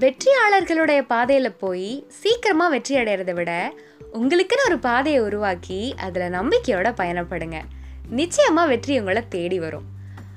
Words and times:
வெற்றியாளர்களுடைய 0.00 1.00
பாதையில் 1.00 1.58
போய் 1.58 2.06
சீக்கிரமாக 2.20 2.70
வெற்றி 2.70 2.94
அடையறத 2.96 3.32
விட 3.32 3.72
உங்களுக்குன்னு 4.12 4.64
ஒரு 4.64 4.78
பாதையை 4.78 5.20
உருவாக்கி 5.22 5.94
அதில் 5.96 6.32
நம்பிக்கையோட 6.32 6.88
பயணப்படுங்க. 7.00 7.58
நிச்சயமாக 8.08 8.68
வெற்றி 8.68 8.98
உங்களை 8.98 9.22
தேடி 9.28 9.58
வரும். 9.58 9.84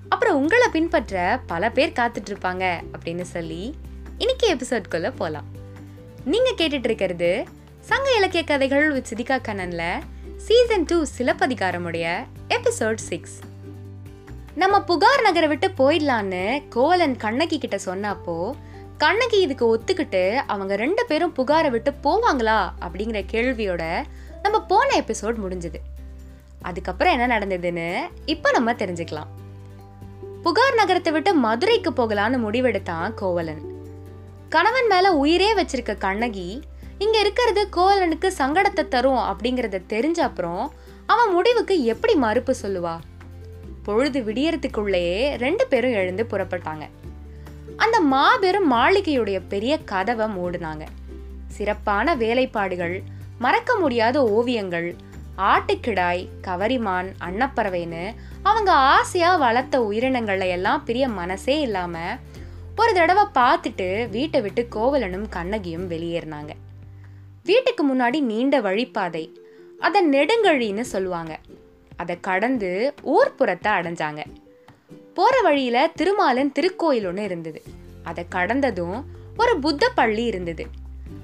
அப்புறம் 0.10 0.36
உங்களை 0.36 0.68
பின்பற்ற 0.72 1.40
பல 1.48 1.72
பேர் 1.72 1.98
காத்துட்ருப்பாங்க 2.00 2.66
அப்படின்னு 2.92 3.22
சொல்லி 3.22 3.76
இன்னைக்கு 4.18 4.56
எபிசோட்குள்ளே 4.56 5.12
போகலாம் 5.16 5.48
நீங்கள் 6.26 6.58
கேட்டுட்டு 6.58 6.88
இருக்கிறது 6.92 7.46
சங்க 7.80 8.16
இலக்கிய 8.16 8.44
கதைகள் 8.44 8.92
வித் 8.92 9.10
சிதிகா 9.14 9.40
கண்ணனில் 9.42 10.04
சீசன் 10.38 10.86
டூ 10.86 11.06
சிலப்பதிகாரமுடைய 11.18 12.08
எபிசோட் 12.50 13.02
சிக்ஸ். 13.10 13.40
நம்ம 14.56 14.82
புகார் 14.82 15.22
நகரை 15.22 15.48
விட்டு 15.48 15.68
போயிடலான்னு 15.68 16.64
கோவலன் 16.70 17.18
கண்ணகி 17.18 17.60
கிட்ட 17.60 17.80
சொன்னப்போ 17.86 18.54
கண்ணகி 18.98 19.40
இதுக்கு 19.42 19.66
ஒத்துக்கிட்டு 19.78 20.36
அவங்க 20.48 20.76
ரெண்டு 20.76 21.06
பேரும் 21.06 21.34
புகாரை 21.38 21.70
விட்டு 21.70 21.94
போவாங்களா 22.04 22.70
அப்படிங்கிற 22.82 23.20
கேள்வியோட 23.32 24.04
நம்ம 24.42 24.62
போன 24.62 25.00
எபிசோட் 25.00 25.36
முடிஞ்சது. 25.44 25.80
அதுக்கப்புறம் 26.62 27.20
என்ன 27.20 27.40
நடந்ததுன்னு 27.40 28.00
இப்போ 28.26 28.52
நம்ம 28.52 28.74
தெரிஞ்சுக்கலாம். 28.74 29.28
புகார் 30.44 30.74
நகரத்தை 30.74 31.14
விட்டு 31.14 31.34
மதுரைக்கு 31.34 31.92
போகலான்னு 31.92 32.40
முடிவெடுத்தான் 32.48 33.14
கோவலன். 33.14 33.62
கணவன் 34.50 34.88
மேல 34.88 35.14
உயிரே 35.14 35.54
வச்சிருக்க 35.54 35.98
கண்ணகி 35.98 36.62
இங்க 36.98 37.20
இருக்கிறது 37.20 37.68
கோவலனுக்கு 37.76 38.32
சங்கடத்தை 38.38 38.88
தரும் 38.88 39.24
அப்படிங்கறத 39.32 39.82
தெரிஞ்ச 39.90 40.20
அப்புறம் 40.20 40.72
அவன் 41.06 41.34
முடிவுக்கு 41.34 41.84
எப்படி 41.84 42.16
மறுப்பு 42.16 42.56
சொல்லுவா? 42.62 43.00
பொழுது 43.84 44.22
விடியறதுக்குள்ளேயே 44.22 45.36
ரெண்டு 45.36 45.68
பேரும் 45.68 45.92
எழுந்து 45.92 46.28
புறப்பட்டாங்க. 46.32 46.90
அந்த 47.78 48.00
மாபெரும் 48.00 48.72
மாளிகையுடைய 48.72 49.42
பெரிய 49.50 49.74
கதவை 49.80 50.28
மூடினாங்க. 50.28 50.86
சிறப்பான 51.48 52.16
வேலைப்பாடுகள் 52.16 52.96
மறக்க 53.40 53.76
முடியாத 53.76 54.24
ஓவியங்கள் 54.24 54.96
ஆட்டுக்கிடாய் 55.38 56.24
கவரிமான் 56.48 57.10
அன்னப்பறவைன்னு 57.26 58.16
அவங்க 58.44 58.72
ஆசையா 58.72 59.36
வளர்த்த 59.36 59.84
உயிரினங்களை 59.84 60.50
எல்லாம் 60.50 60.84
பெரிய 60.84 61.08
மனசே 61.08 61.62
இல்லாம 61.62 62.18
ஒரு 62.78 62.94
தடவை 62.94 63.26
பார்த்துட்டு 63.34 64.10
வீட்டை 64.10 64.42
விட்டு 64.42 64.68
கோவலனும் 64.76 65.30
கண்ணகியும் 65.30 65.90
வெளியேறினாங்க. 65.92 66.50
வீட்டுக்கு 67.44 67.84
முன்னாடி 67.88 68.20
நீண்ட 68.22 68.62
வழிப்பாதை 68.62 69.24
அதை 69.80 70.10
நெடுங்கழின்னு 70.10 70.82
சொல்லுவாங்க. 70.82 71.40
அதை 71.96 72.18
கடந்து 72.20 72.94
ஊர்ப்புறத்தை 73.06 73.72
அடைஞ்சாங்க. 73.78 74.22
போற 75.18 75.36
வழியில 75.42 75.78
திருமாலன் 75.98 76.52
திருக்கோயில் 76.58 77.08
ஒன்று 77.08 77.24
இருந்தது. 77.24 77.62
அதை 78.04 78.26
கடந்ததும் 78.30 79.06
ஒரு 79.38 79.60
புத்த 79.60 79.90
பள்ளி 79.96 80.24
இருந்தது. 80.24 80.66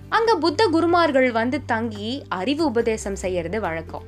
அங்க 0.09 0.35
புத்த 0.35 0.67
குருமார்கள் 0.67 1.31
வந்து 1.31 1.65
தங்கி 1.65 2.23
அறிவு 2.29 2.63
உபதேசம் 2.65 3.15
செய்யறது 3.15 3.59
வழக்கம். 3.59 4.03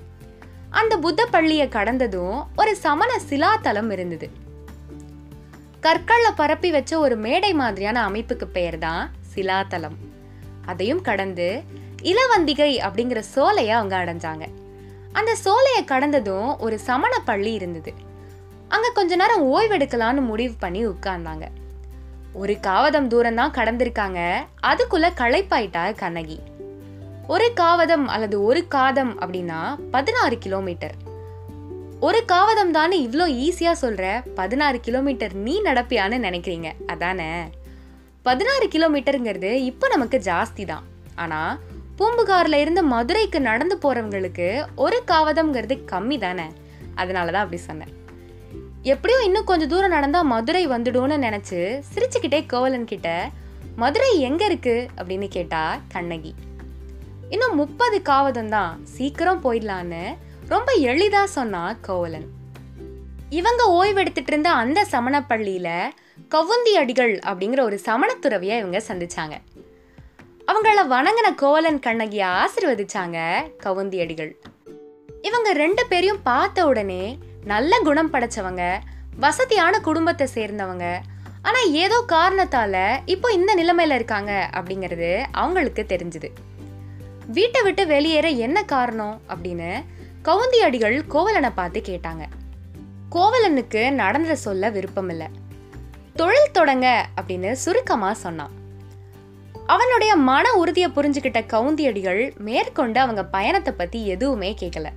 அந்த 0.70 0.98
புத்த 0.98 1.26
பள்ளியை 1.26 1.68
கடந்ததும் 1.68 2.48
ஒரு 2.58 2.76
சமண 2.76 3.20
சிலாத்தலம் 3.30 3.92
இருந்தது. 3.92 4.30
கற்கள்ல 5.82 6.30
பரப்பி 6.36 6.72
வச்ச 6.72 7.00
ஒரு 7.00 7.16
மேடை 7.16 7.54
மாதிரியான 7.54 8.08
அமைப்புக்கு 8.10 8.46
பெயர் 8.46 8.78
தான் 8.78 9.12
சிலாத்தலம். 9.36 9.98
அதையும் 10.66 11.02
கடந்து 11.02 11.48
இளவந்திகை 12.02 12.72
அப்படிங்கிற 12.88 13.20
சோலையை 13.36 13.74
அவங்க 13.76 13.96
அடைஞ்சாங்க. 14.06 14.46
அந்த 15.12 15.36
சோலையை 15.36 15.84
கடந்ததும் 15.86 16.60
ஒரு 16.60 16.80
சமண 16.80 17.14
பள்ளி 17.26 17.54
இருந்தது. 17.54 18.14
அங்க 18.68 18.92
கொஞ்ச 18.94 19.16
நேரம் 19.16 19.60
ஓய்வெடுக்கலான்னு 19.60 20.22
முடிவு 20.22 20.54
பண்ணி 20.60 20.88
உட்கார்ந்தாங்க. 20.88 21.48
ஒரு 22.34 22.60
காவதம் 22.60 23.08
தூரம் 23.08 23.36
தான் 23.36 23.52
கடந்திருக்காங்க. 23.52 24.36
அதுக்குள்ள 24.64 25.10
களைப்பாயிட்டா 25.18 25.96
கண்ணகி. 25.96 26.40
ஒரு 27.28 27.54
காவதம் 27.54 28.08
அல்லது 28.08 28.44
ஒரு 28.44 28.68
காதம் 28.68 29.22
அப்படின்னா 29.22 29.80
பதினாறு 29.92 30.38
கிலோமீட்டர். 30.38 30.94
ஒரு 32.00 32.26
காவதம் 32.26 32.72
தானே 32.72 33.08
இவ்வளோ 33.08 33.28
ஈஸியா 33.28 33.74
சொல்ற? 33.82 34.34
பதினாறு 34.36 34.80
கிலோமீட்டர் 34.80 35.34
நீ 35.34 35.62
நடப்பியான்னு 35.62 36.18
நினைக்கிறீங்க. 36.18 36.72
அதானே? 36.86 37.50
பதினாறு 38.22 38.68
கிலோமீட்டருங்கிறது 38.68 39.52
இப்போ 39.52 39.88
நமக்கு 39.88 40.22
ஜாஸ்தி 40.24 40.66
தான். 40.66 40.84
ஆனா 41.16 41.60
பூம்புகார்ல 41.98 42.54
இருந்து 42.54 42.84
மதுரைக்கு 42.84 43.42
நடந்து 43.42 43.78
போறவங்களுக்கு 43.82 44.66
ஒரு 44.76 45.04
காவதம்ங்கிறது 45.08 45.80
கம்மி 45.92 46.20
தானே? 46.20 46.44
அதனால 46.96 47.32
தான் 47.32 47.44
அப்படி 47.44 47.62
சொன்னேன். 47.62 48.04
எப்படியோ 48.92 49.20
இன்னும் 49.20 49.44
கொஞ்சம் 49.44 49.68
தூரம் 49.68 49.90
நடந்தால் 49.90 50.26
மதுரை 50.26 50.68
வந்துடும்னு 50.68 51.16
நினச்சி 51.26 51.60
சிரிச்சுக்கிட்டே 51.94 52.46
கோவலன் 52.46 52.86
கிட்ட 52.86 53.30
மதுரை 53.76 54.20
எங்கே 54.20 54.48
இருக்குது 54.48 54.88
அப்படின்னு 54.98 55.28
கேட்டா 55.28 55.80
கண்ணகி. 55.92 56.34
இன்னும் 57.30 57.56
முப்பது 57.56 58.02
காவதம் 58.02 58.50
தான் 58.50 58.74
சீக்கிரம் 58.84 59.42
போயிடலான்னு 59.44 60.04
ரொம்ப 60.48 60.72
எளிதாக 60.72 61.28
சொன்னா 61.28 61.76
கோவலன். 61.82 62.28
இவங்க 63.30 63.64
ஓய்வெடுத்துட்டு 63.78 64.28
இருந்த 64.28 64.52
அந்த 64.52 64.86
சமண 64.86 65.26
பள்ளியில 65.30 65.70
கவுந்தி 66.36 66.74
அடிகள் 66.82 67.20
அப்படிங்கிற 67.26 67.62
ஒரு 67.62 67.80
சமணத்துறவியை 67.86 68.58
இவங்க 68.58 68.82
சந்திச்சாங்க. 68.88 69.38
அவங்கள 70.52 70.82
வணங்கின 70.94 71.36
கோவலன் 71.36 71.80
கண்ணகியை 71.80 72.28
ஆசிர்வதிச்சாங்க 72.28 73.20
கவுந்தி 73.64 74.00
அடிகள். 74.00 74.36
இவங்க 75.22 75.54
ரெண்டு 75.54 75.86
பேரையும் 75.90 76.22
பார்த்த 76.24 76.68
உடனே 76.68 77.18
நல்ல 77.52 77.80
குணம் 77.88 78.12
படைச்சவங்க 78.14 78.64
வசதியான 79.24 79.74
குடும்பத்தை 79.80 80.26
சேர்ந்தவங்க. 80.36 80.86
ஆனால் 81.48 81.72
ஏதோ 81.84 81.98
காரணத்தால் 82.08 82.84
இப்போ 83.06 83.28
இந்த 83.32 83.52
நிலைமையில் 83.56 83.96
இருக்காங்க 83.96 84.32
அப்படிங்கிறது 84.58 85.10
அவங்களுக்கு 85.42 85.84
தெரிஞ்சுது. 85.92 86.30
வீட்டை 87.28 87.62
விட்டு 87.64 87.84
வெளியேற 87.88 88.28
என்ன 88.46 88.58
காரணம் 88.74 89.16
அப்படின்னு 89.30 89.70
கவுந்தி 90.22 90.60
அடிகள் 90.68 90.98
கோவலனை 91.14 91.52
பார்த்து 91.56 91.80
கேட்டாங்க. 91.82 92.24
கோவலனுக்கு 93.16 93.82
நடந்த 94.02 94.36
சொல்ல 94.36 94.70
விருப்பம் 94.70 95.10
இல்லை 95.10 95.28
தொழில் 96.16 96.56
தொடங்க 96.58 96.88
அப்படின்னு 97.18 97.50
சுருக்கமாக 97.64 98.22
சொன்னான். 98.26 98.54
அவனுடைய 99.74 100.12
மன 100.30 100.46
உறுதியை 100.62 100.90
புரிஞ்சுக்கிட்ட 100.98 101.40
கவுந்தியடிகள் 101.54 102.22
மேற்கொண்டு 102.48 103.00
அவங்க 103.00 103.22
பயணத்தை 103.36 103.72
பற்றி 103.74 104.00
எதுவுமே 104.14 104.50
கேட்கல 104.62 104.90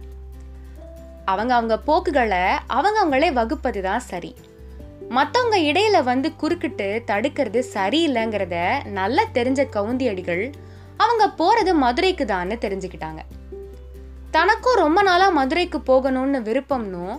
அவங்க 1.30 1.52
அவங்க 1.54 1.76
போக்குகளை 1.78 2.44
அவங்க 2.66 2.98
அவங்களே 3.02 3.28
வகுப்பது 3.32 3.82
தான் 3.82 4.04
சரி. 4.10 4.30
மற்றவங்க 5.10 5.56
இடையில 5.70 6.02
வந்து 6.02 6.28
குறுக்கிட்டு 6.36 6.88
தடுக்கிறது 7.06 7.60
சரியில்லைங்கிறத 7.74 8.56
நல்லா 8.88 9.24
தெரிஞ்ச 9.34 9.60
கவுந்தியடிகள் 9.76 10.44
அவங்க 10.96 11.24
போறது 11.38 11.72
மதுரைக்கு 11.74 12.24
தான்னு 12.24 12.56
தெரிஞ்சுக்கிட்டாங்க. 12.64 13.20
தனக்கும் 14.30 14.80
ரொம்ப 14.84 15.02
நாளா 15.02 15.28
மதுரைக்கு 15.28 15.78
போகணும்னு 15.78 16.40
விருப்பம்னும் 16.48 17.16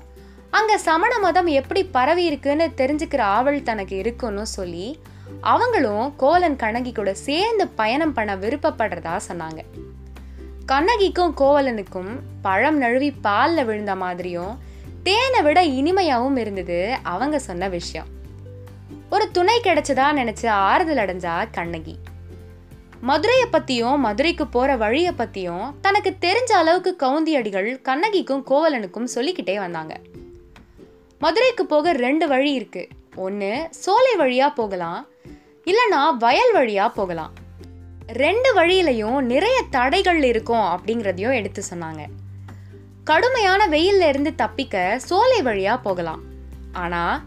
அங்க 0.52 0.78
சமண 0.78 1.20
மதம் 1.20 1.50
எப்படி 1.60 1.82
பரவி 1.96 2.24
இருக்குன்னு 2.26 2.66
தெரிஞ்சுக்கிற 2.78 3.22
ஆவல் 3.38 3.64
தனக்கு 3.64 3.96
இருக்குன்னு 3.98 4.46
சொல்லி 4.58 4.88
அவங்களும் 5.42 6.06
கோலன் 6.18 6.56
கண்ணகி 6.56 6.92
கூட 6.92 7.14
சேர்ந்து 7.28 7.68
பயணம் 7.80 8.14
பண்ண 8.14 8.32
விருப்பப்படுறதா 8.36 9.16
சொன்னாங்க. 9.28 9.62
கண்ணகிக்கும் 10.72 11.34
கோவலனுக்கும் 11.38 12.20
பழம் 12.42 12.78
நழுவி 12.78 13.12
பாலில் 13.12 13.66
விழுந்த 13.66 13.96
மாதிரியும் 13.96 14.58
தேனை 15.04 15.42
விட 15.42 15.64
இனிமையாகவும் 15.66 16.38
இருந்தது 16.38 16.98
அவங்க 17.04 17.40
சொன்ன 17.40 17.68
விஷயம். 17.68 18.08
ஒரு 19.10 19.32
துணை 19.32 19.60
கிடைச்சதா 19.64 20.12
நினைச்சு 20.14 20.48
ஆறுதல் 20.48 20.98
அடைஞ்சா 20.98 21.46
கண்ணகி. 21.52 21.96
மதுரையை 23.02 23.48
பத்தியும் 23.52 23.98
மதுரைக்கு 23.98 24.48
போற 24.48 24.76
வழியை 24.76 25.14
பத்தியும் 25.18 25.74
தனக்கு 25.82 26.16
தெரிஞ்ச 26.22 26.52
அளவுக்கு 26.52 26.96
கவுந்தி 27.00 27.34
அடிகள் 27.34 27.82
கண்ணகிக்கும் 27.82 28.44
கோவலனுக்கும் 28.50 29.04
சொல்லிக்கிட்டே 29.04 29.60
வந்தாங்க. 29.60 30.00
மதுரைக்கு 31.20 31.66
போக 31.66 31.94
ரெண்டு 31.94 32.28
வழி 32.28 32.54
இருக்கு. 32.54 32.88
ஒன்று 33.16 33.68
சோலை 33.70 34.16
வழியா 34.18 34.54
போகலாம். 34.54 35.08
இல்லைன்னா 35.66 36.18
வயல் 36.20 36.56
வழியா 36.56 36.92
போகலாம். 36.94 37.39
ரெண்டு 38.14 38.54
வழியிலையும் 38.54 39.22
நிறைய 39.22 39.64
தடைகள் 39.70 40.24
இருக்கும் 40.24 40.58
அப்படிங்கிறதையும் 40.58 41.34
எடுத்து 41.34 41.64
சொன்னாங்க. 41.74 42.06
கடுமையான 43.04 43.68
வெயில்ல 43.68 44.08
இருந்து 44.08 44.36
தப்பிக்க 44.36 45.00
சோலை 45.00 45.42
வழியா 45.42 45.82
போகலாம். 45.82 46.22
ஆனா 46.74 47.24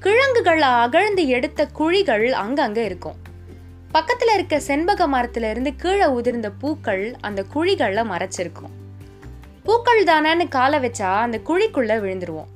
கிழங்குகளை 0.00 0.68
அகழ்ந்து 0.68 1.26
எடுத்த 1.26 1.66
குழிகள் 1.66 2.28
அங்கங்க 2.28 2.76
இருக்கும். 2.76 3.14
பக்கத்துல 3.94 4.34
இருக்க 4.34 4.60
செண்பக 4.60 5.08
மரத்துல 5.08 5.50
இருந்து 5.50 5.76
கீழே 5.76 6.04
உதிர்ந்த 6.04 6.52
பூக்கள் 6.58 7.16
அந்த 7.20 7.44
குழிகள்ல 7.54 8.04
மறைச்சிருக்கும். 8.04 8.74
பூக்கள் 9.64 10.04
தானேன்னு 10.04 10.48
காலை 10.48 10.78
வச்சா 10.78 11.16
அந்த 11.16 11.40
குழிக்குள்ள 11.46 12.00
விழுந்துருவோம். 12.04 12.46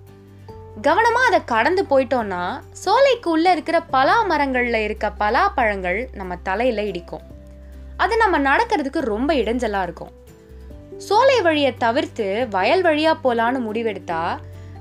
கவனமா 0.83 1.27
அதை 1.27 1.45
கடந்து 1.45 1.87
போயிட்டோம்னா 1.91 2.61
சோலைக்கு 2.73 3.31
உள்ள 3.31 3.53
இருக்கிற 3.53 3.81
பலா 3.81 4.29
மரங்கள்ல 4.29 4.75
இருக்க 4.75 5.11
பலா 5.11 5.49
பழங்கள் 5.49 6.09
நம்ம 6.13 6.37
தலையில 6.37 6.83
இடிக்கும். 6.83 7.30
அது 8.03 8.15
நம்ம 8.17 8.37
நடக்கிறதுக்கு 8.49 9.01
ரொம்ப 9.13 9.31
இடைஞ்சலாக 9.41 9.87
இருக்கும். 9.87 10.13
சோலை 10.99 11.37
வழியை 11.43 11.73
தவிர்த்து 11.77 12.27
வயல் 12.51 12.83
வழியாக 12.83 13.21
போலான்னு 13.25 13.59
முடிவெடுத்தா 13.67 14.23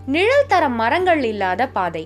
நிழல் 0.06 0.48
தர 0.48 0.64
மரங்கள் 0.82 1.24
இல்லாத 1.24 1.68
பாதை. 1.68 2.04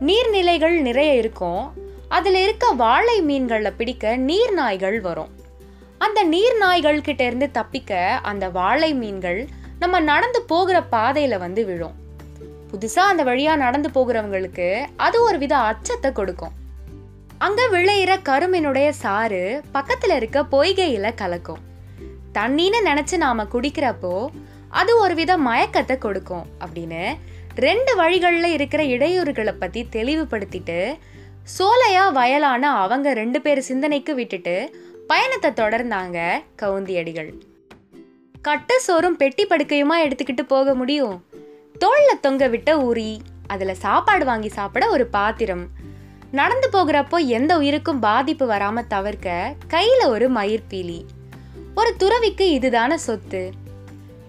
நீர்நிலைகள் 0.00 0.76
நிறைய 0.80 1.12
இருக்கும். 1.14 1.62
அதில் 2.08 2.38
இருக்க 2.42 2.66
வாழை 2.82 3.16
மீன்களை 3.22 3.70
பிடிக்க 3.70 4.16
நீர் 4.28 4.52
நாய்கள் 4.52 4.98
வரும். 5.00 5.32
அந்த 5.98 6.22
நீர் 6.22 6.56
நாய்கள் 6.58 7.00
கிட்ட 7.00 7.22
இருந்து 7.24 7.48
தப்பிக்க 7.50 7.92
அந்த 8.22 8.44
வாழை 8.48 8.90
மீன்கள் 8.94 9.40
நம்ம 9.78 10.00
நடந்து 10.00 10.42
போகிற 10.42 10.78
பாதையில 10.92 11.38
வந்து 11.38 11.64
விழும். 11.64 11.96
புதுசாக 12.70 13.12
அந்த 13.12 13.22
வழியாக 13.22 13.62
நடந்து 13.64 13.88
போகிறவங்களுக்கு 13.94 14.68
அது 14.96 15.16
ஒரு 15.22 15.38
வித 15.38 15.54
அச்சத்தை 15.70 16.10
கொடுக்கும். 16.12 16.54
அங்கே 17.44 17.64
விளையிற 17.66 18.12
கருமினுடைய 18.28 18.88
சாறு 19.02 19.40
பக்கத்தில் 19.72 20.12
இருக்க 20.16 20.38
பொய்கையில் 20.50 21.14
கலக்கும். 21.14 21.62
தண்ணின்னு 22.34 22.78
நினச்சி 22.84 23.16
நாம் 23.16 23.50
குடிக்கிறப்போ 23.54 24.12
அது 24.68 24.92
ஒரு 24.98 25.14
வித 25.14 25.32
மயக்கத்தை 25.38 25.98
கொடுக்கும் 25.98 26.46
அப்படின்னு 26.64 27.02
ரெண்டு 27.56 27.92
வழிகளில் 27.96 28.50
இருக்கிற 28.52 28.82
இடையூறுகளை 28.82 29.52
பற்றி 29.58 29.80
தெளிவுபடுத்திட்டு 29.92 30.78
சோலையா 31.58 32.04
வயலான 32.12 32.70
அவங்க 32.74 33.12
ரெண்டு 33.12 33.40
பேர் 33.40 33.60
சிந்தனைக்கு 33.60 34.14
விட்டுட்டு 34.14 34.56
பயணத்தை 35.06 35.50
தொடர்ந்தாங்க 35.50 36.18
கவுந்தியடிகள். 36.62 37.30
கட்ட 38.42 38.78
சோறும் 38.78 39.16
பெட்டி 39.16 39.46
படுக்கையுமா 39.46 39.98
எடுத்துக்கிட்டு 40.04 40.46
போக 40.46 40.74
முடியும்? 40.74 41.16
தோளில் 41.78 42.20
தொங்க 42.20 42.46
விட்ட 42.48 42.72
உரி 42.90 43.10
அதில் 43.46 43.80
சாப்பாடு 43.86 44.24
வாங்கி 44.24 44.48
சாப்பிட 44.48 44.84
ஒரு 44.88 45.06
பாத்திரம் 45.06 45.66
நடந்து 46.34 46.68
போகிறப்போ 46.72 47.26
எந்த 47.26 47.56
உயிருக்கும் 47.56 48.00
பாதிப்பு 48.00 48.48
வராம 48.48 48.86
தவிர்க்க 48.86 49.54
கையில 49.70 50.06
ஒரு 50.06 50.32
மயிர்பீலி. 50.32 51.04
ஒரு 51.74 51.96
துறவிக்கு 51.96 52.58
இதுதான 52.62 52.94
சொத்து. 52.94 53.52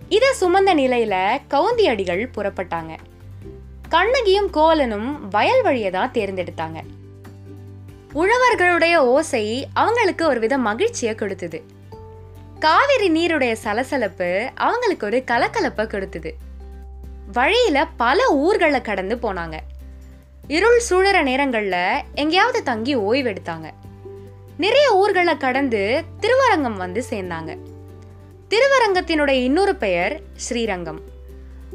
இத 0.09 0.35
சுமந்த 0.41 0.73
நிலையில 0.73 1.41
கவுந்தியடிகள் 1.49 2.29
புறப்பட்டாங்க. 2.35 2.97
கண்ணகியும் 3.89 4.49
கோலனும் 4.53 5.19
வயல் 5.29 5.61
வழியை 5.61 5.89
தான் 5.89 6.11
தேர்ந்தெடுத்தாங்க. 6.11 6.81
உழவர்களுடைய 8.15 8.95
ஓசை 8.95 9.67
அவங்களுக்கு 9.73 10.27
ஒரு 10.27 10.39
வித 10.39 10.57
மகிழ்ச்சியை 10.57 11.15
கொடுத்தது. 11.15 11.63
காவிரி 12.59 13.09
நீருடைய 13.09 13.53
சலசலப்பு 13.53 14.51
அவங்களுக்கு 14.55 15.05
ஒரு 15.05 15.23
கலக்கலப்பை 15.31 15.87
கொடுத்தது. 15.87 16.35
வழியில 17.33 17.87
பல 17.97 18.27
ஊர்களை 18.29 18.81
கடந்து 18.81 19.15
போனாங்க. 19.15 19.59
இருள் 20.47 20.81
சூழற 20.89 21.21
நேரங்களில் 21.21 22.03
எங்கேயாவது 22.13 22.63
தங்கி 22.63 22.97
ஓய்வெடுத்தாங்க 22.97 23.71
நிறைய 24.57 24.95
ஊர்களை 24.95 25.37
கடந்து 25.37 26.03
திருவரங்கம் 26.19 26.77
வந்து 26.77 27.03
சேர்ந்தாங்க. 27.09 27.57
திருவரங்கத்தினுடைய 28.49 29.29
இன்னொரு 29.29 29.75
பெயர் 29.75 30.21
ஸ்ரீரங்கம். 30.35 31.01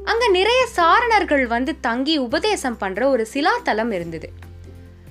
அங்க 0.04 0.28
நிறைய 0.28 0.66
சாரணர்கள் 0.66 1.46
வந்து 1.46 1.80
தங்கி 1.80 2.16
உபதேசம் 2.16 2.76
பண்ற 2.76 3.08
ஒரு 3.08 3.26
சிலாத்தலம் 3.34 3.92
இருந்தது. 3.92 4.32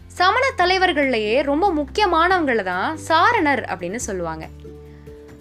சமண 0.07 0.51
தலைவர்கள்லயே 0.57 1.43
ரொம்ப 1.43 1.73
முக்கியமானவங்கள 1.73 2.63
தான் 2.63 2.97
சாரணர் 2.97 3.61
அப்படின்னு 3.61 3.95
சொல்லுவாங்க. 3.95 4.47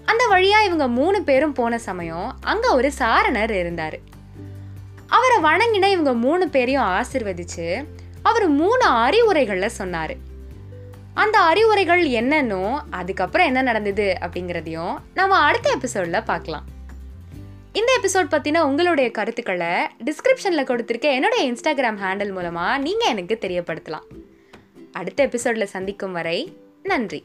அந்த 0.04 0.26
வழியா 0.30 0.64
இவங்க 0.64 0.88
மூணு 0.88 1.22
பேரும் 1.22 1.52
போன 1.52 1.78
சமயம் 1.78 2.36
அங்க 2.40 2.74
ஒரு 2.74 2.92
சாரணர் 2.92 3.50
இருந்தார். 3.50 3.98
அவரை 5.06 5.36
வணங்கின 5.42 5.90
இவங்க 5.90 6.14
மூணு 6.14 6.48
பேரையும் 6.48 6.82
ஆசிர்வதிச்சு 6.82 7.84
அவர் 8.28 8.48
மூணு 8.60 8.84
அறிவுரைகளை 9.04 9.68
சொன்னார். 9.68 10.14
அந்த 11.14 11.36
அறிவுரைகள் 11.40 12.02
என்னன்னோ 12.08 12.62
அதுக்கப்புறம் 12.90 13.46
என்ன 13.46 13.62
நடந்தது 13.62 14.06
அப்படிங்கிறதையும் 14.20 14.96
நம்ம 15.14 15.36
அடுத்த 15.36 15.70
எபிசோடில் 15.70 16.26
பார்க்கலாம். 16.30 16.66
இந்த 17.72 17.90
எபிசோட் 18.02 18.32
பற்றின 18.34 18.58
உங்களுடைய 18.58 19.08
கருத்துக்களை 19.10 19.72
டிஸ்கிரிப்ஷனில் 20.04 20.68
கொடுத்துருக்க 20.68 21.06
என்னுடைய 21.16 21.52
இன்ஸ்டாகிராம் 21.52 22.00
ஹேண்டில் 22.04 22.32
மூலமாக 22.32 22.78
நீங்கள் 22.78 23.08
எனக்கு 23.08 23.38
தெரியப்படுத்தலாம். 23.40 24.06
அடுத்த 24.92 25.22
எபிசோடில் 25.22 25.72
சந்திக்கும் 25.74 26.12
வரை 26.12 26.38
நன்றி. 26.82 27.20